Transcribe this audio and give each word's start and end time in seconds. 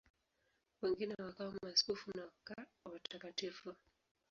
Wengine 0.81 1.13
wakawa 1.23 1.53
maaskofu 1.63 2.11
na 2.17 2.31
watakatifu. 2.85 3.75